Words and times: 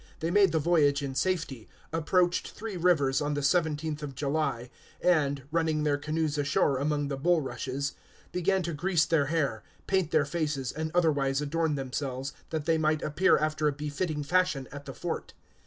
They 0.19 0.31
made 0.31 0.51
the 0.51 0.57
voyage 0.57 1.03
in 1.03 1.13
safety, 1.13 1.69
approached 1.93 2.47
Three 2.49 2.75
Rivers 2.75 3.21
on 3.21 3.35
the 3.35 3.43
seventeenth 3.43 4.01
of 4.01 4.15
July, 4.15 4.71
and, 4.99 5.43
running 5.51 5.83
their 5.83 5.99
canoes 5.99 6.39
ashore 6.39 6.79
among 6.79 7.07
the 7.09 7.17
bulrushes, 7.17 7.93
began 8.31 8.63
to 8.63 8.73
grease 8.73 9.05
their 9.05 9.27
hair, 9.27 9.61
paint 9.85 10.09
their 10.09 10.25
faces, 10.25 10.71
and 10.71 10.89
otherwise 10.95 11.39
adorn 11.39 11.75
themselves, 11.75 12.33
that 12.49 12.65
they 12.65 12.79
might 12.79 13.03
appear 13.03 13.37
after 13.37 13.67
a 13.67 13.71
befitting 13.73 14.23
fashion 14.23 14.67
at 14.71 14.85
the 14.85 14.93
fort. 14.95 15.33